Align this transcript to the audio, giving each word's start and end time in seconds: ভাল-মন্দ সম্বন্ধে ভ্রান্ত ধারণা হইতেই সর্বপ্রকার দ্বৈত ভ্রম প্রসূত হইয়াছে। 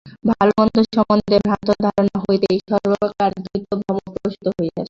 ভাল-মন্দ 0.29 0.75
সম্বন্ধে 0.87 1.37
ভ্রান্ত 1.45 1.67
ধারণা 1.85 2.17
হইতেই 2.23 2.57
সর্বপ্রকার 2.69 3.29
দ্বৈত 3.37 3.69
ভ্রম 3.81 3.97
প্রসূত 4.15 4.45
হইয়াছে। 4.49 4.79